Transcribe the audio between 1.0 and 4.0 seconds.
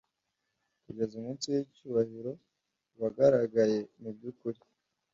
umunsi wicyubahiro wagaragaye